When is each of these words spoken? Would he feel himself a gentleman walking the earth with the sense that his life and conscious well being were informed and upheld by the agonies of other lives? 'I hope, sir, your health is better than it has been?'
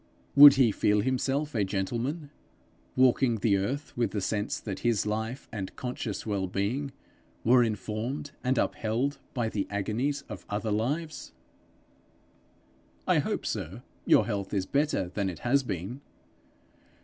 Would 0.35 0.55
he 0.55 0.71
feel 0.71 1.01
himself 1.01 1.53
a 1.53 1.63
gentleman 1.63 2.31
walking 2.95 3.35
the 3.35 3.55
earth 3.57 3.95
with 3.95 4.09
the 4.13 4.19
sense 4.19 4.59
that 4.59 4.79
his 4.79 5.05
life 5.05 5.47
and 5.51 5.75
conscious 5.75 6.25
well 6.25 6.47
being 6.47 6.91
were 7.43 7.63
informed 7.63 8.31
and 8.43 8.57
upheld 8.57 9.19
by 9.35 9.47
the 9.47 9.67
agonies 9.69 10.23
of 10.27 10.43
other 10.49 10.71
lives? 10.71 11.33
'I 13.07 13.19
hope, 13.19 13.45
sir, 13.45 13.83
your 14.07 14.25
health 14.25 14.55
is 14.55 14.65
better 14.65 15.09
than 15.09 15.29
it 15.29 15.37
has 15.45 15.61
been?' 15.61 16.01